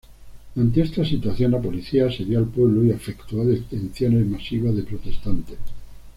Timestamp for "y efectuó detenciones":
2.83-4.25